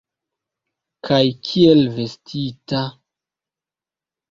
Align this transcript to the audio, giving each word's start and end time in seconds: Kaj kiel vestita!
Kaj 1.09 1.19
kiel 1.49 1.83
vestita! 1.99 2.83